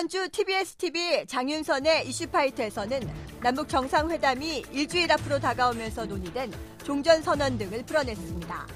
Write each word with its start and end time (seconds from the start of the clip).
이번 0.00 0.08
주 0.08 0.30
TBS 0.30 0.76
TV 0.76 1.26
장윤선의 1.26 2.08
이슈파이트에서는 2.08 3.00
남북 3.42 3.68
정상회담이 3.68 4.64
일주일 4.72 5.12
앞으로 5.12 5.38
다가오면서 5.38 6.06
논의된 6.06 6.50
종전 6.84 7.20
선언 7.20 7.58
등을 7.58 7.82
풀어냈습니다. 7.84 8.66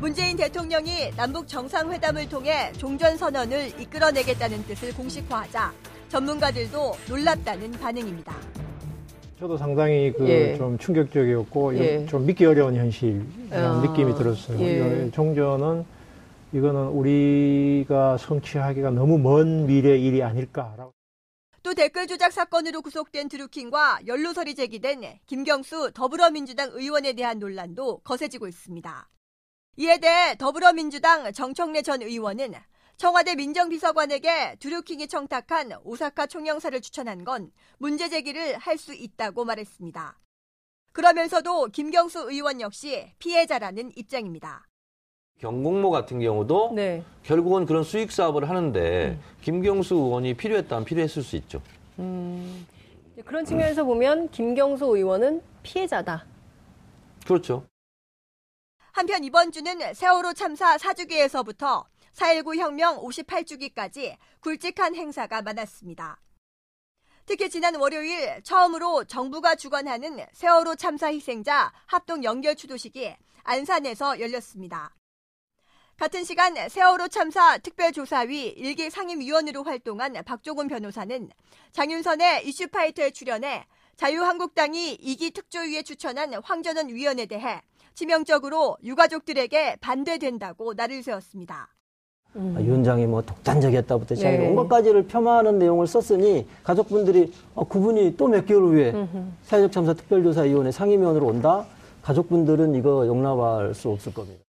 문재인 0.00 0.38
대통령이 0.38 1.10
남북 1.14 1.46
정상회담을 1.46 2.30
통해 2.30 2.72
종전 2.78 3.18
선언을 3.18 3.78
이끌어내겠다는 3.82 4.64
뜻을 4.64 4.94
공식화하자 4.94 5.74
전문가들도 6.08 6.94
놀랍다는 7.06 7.72
반응입니다. 7.72 8.34
저도 9.38 9.58
상당히 9.58 10.10
그 10.16 10.26
예. 10.26 10.56
좀 10.56 10.78
충격적이었고 10.78 11.78
예. 11.80 12.06
좀 12.06 12.24
믿기 12.24 12.46
어려운 12.46 12.76
현실이라는 12.76 13.28
아, 13.52 13.82
느낌이 13.82 14.14
들었어요. 14.14 14.58
예. 14.62 15.06
이 15.06 15.10
종전은 15.10 15.84
이거는 16.52 16.88
우리가 16.88 18.18
성취하기가 18.18 18.90
너무 18.90 19.18
먼 19.18 19.66
미래 19.66 19.96
일이 19.96 20.22
아닐까라고. 20.22 20.92
또 21.62 21.74
댓글 21.74 22.06
조작 22.06 22.32
사건으로 22.32 22.82
구속된 22.82 23.28
드루킹과 23.28 24.00
연루설이 24.06 24.54
제기된 24.54 25.02
김경수 25.26 25.92
더불어민주당 25.92 26.70
의원에 26.72 27.12
대한 27.12 27.38
논란도 27.38 27.98
거세지고 27.98 28.48
있습니다. 28.48 29.08
이에 29.76 29.98
대해 29.98 30.34
더불어민주당 30.36 31.32
정청래 31.32 31.82
전 31.82 32.02
의원은 32.02 32.54
청와대 32.96 33.34
민정비서관에게 33.34 34.56
드루킹이 34.58 35.06
청탁한 35.06 35.72
오사카 35.84 36.26
총영사를 36.26 36.80
추천한 36.80 37.24
건 37.24 37.52
문제 37.78 38.08
제기를 38.08 38.56
할 38.58 38.76
수 38.76 38.92
있다고 38.92 39.44
말했습니다. 39.44 40.18
그러면서도 40.92 41.68
김경수 41.68 42.30
의원 42.30 42.60
역시 42.60 43.14
피해자라는 43.18 43.92
입장입니다. 43.94 44.66
경공모 45.40 45.90
같은 45.90 46.20
경우도 46.20 46.72
네. 46.74 47.02
결국은 47.22 47.64
그런 47.64 47.82
수익 47.82 48.12
사업을 48.12 48.48
하는데 48.48 49.18
김경수 49.40 49.94
의원이 49.94 50.34
필요했다면 50.34 50.84
필요했을 50.84 51.22
수 51.22 51.36
있죠. 51.36 51.62
음, 51.98 52.66
그런 53.24 53.44
측면에서 53.44 53.84
보면 53.84 54.30
김경수 54.30 54.84
의원은 54.84 55.42
피해자다. 55.62 56.26
그렇죠. 57.26 57.64
한편 58.92 59.24
이번 59.24 59.50
주는 59.50 59.94
세월호 59.94 60.34
참사 60.34 60.76
4주기에서부터 60.76 61.84
4.19 62.14 62.56
혁명 62.56 62.98
58주기까지 62.98 64.16
굵직한 64.40 64.94
행사가 64.94 65.40
많았습니다. 65.40 66.20
특히 67.24 67.48
지난 67.48 67.76
월요일 67.76 68.42
처음으로 68.42 69.04
정부가 69.04 69.54
주관하는 69.54 70.18
세월호 70.32 70.74
참사 70.74 71.06
희생자 71.06 71.72
합동 71.86 72.24
연결 72.24 72.56
추도식이 72.56 73.14
안산에서 73.44 74.20
열렸습니다. 74.20 74.90
같은 76.00 76.24
시간 76.24 76.54
세월호 76.70 77.08
참사 77.08 77.58
특별조사위 77.58 78.54
일기 78.56 78.88
상임위원으로 78.88 79.64
활동한 79.64 80.14
박종훈 80.24 80.66
변호사는 80.66 81.28
장윤선의 81.72 82.48
이슈파이터에 82.48 83.10
출연해 83.10 83.66
자유한국당이 83.98 84.94
이기 84.94 85.30
특조위에 85.30 85.82
추천한 85.82 86.32
황전원 86.42 86.88
위원에 86.88 87.26
대해 87.26 87.60
치명적으로 87.94 88.78
유가족들에게 88.82 89.76
반대된다고 89.82 90.72
날을 90.72 91.02
세웠습니다. 91.02 91.68
음. 92.36 92.54
아, 92.56 92.60
위원장이 92.62 93.06
뭐 93.06 93.20
독단적이었다부터 93.20 94.14
시작해 94.14 94.38
네. 94.38 94.48
온갖 94.48 94.68
가지를 94.68 95.06
폄하하는 95.06 95.58
내용을 95.58 95.86
썼으니 95.86 96.46
가족분들이 96.62 97.30
어, 97.54 97.68
그분이 97.68 98.16
또 98.16 98.28
몇 98.28 98.46
개월 98.46 98.62
후에 98.62 98.92
음흠. 98.92 99.32
사회적 99.42 99.70
참사 99.70 99.92
특별조사위원회 99.92 100.70
상임위원으로 100.70 101.26
온다? 101.26 101.66
가족분들은 102.00 102.74
이거 102.74 103.06
용납할 103.06 103.74
수 103.74 103.90
없을 103.90 104.14
겁니다. 104.14 104.42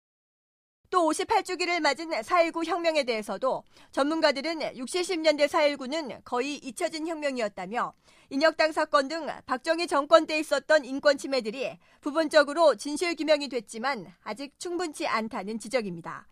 또 0.91 1.09
58주기를 1.09 1.81
맞은 1.81 2.11
4.19 2.11 2.67
혁명에 2.67 3.05
대해서도 3.05 3.63
전문가들은 3.93 4.77
60, 4.77 5.03
70년대 5.03 5.47
4.19는 5.47 6.21
거의 6.25 6.57
잊혀진 6.57 7.07
혁명이었다며 7.07 7.95
인혁당 8.31 8.73
사건 8.73 9.09
등 9.09 9.27
박정희 9.47 9.87
정권 9.87 10.27
때 10.27 10.39
있었던 10.39 10.85
인권 10.85 11.17
침해들이 11.17 11.79
부분적으로 12.01 12.77
진실 12.77 13.17
규명이 13.17 13.49
됐지만 13.49 14.13
아직 14.23 14.59
충분치 14.59 15.07
않다는 15.07 15.59
지적입니다. 15.59 16.29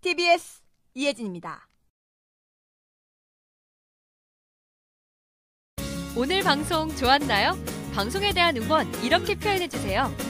TBS 0.00 0.62
이혜진입니다. 0.94 1.68
오늘 6.16 6.42
방송 6.42 6.88
좋았나요? 6.96 7.52
방송에 7.94 8.32
대한 8.32 8.56
응원 8.56 8.86
이렇게 9.02 9.34
표현해 9.34 9.68
주세요. 9.68 10.29